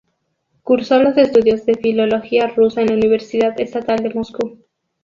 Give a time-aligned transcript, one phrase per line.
[0.63, 4.63] Cursó los estudios de filología rusa en la Universidad Estatal de Moscú.